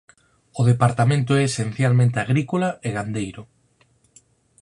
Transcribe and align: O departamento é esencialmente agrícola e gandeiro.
O 0.59 0.61
departamento 0.71 1.31
é 1.39 1.41
esencialmente 1.45 2.17
agrícola 2.19 2.69
e 2.87 2.89
gandeiro. 2.97 3.43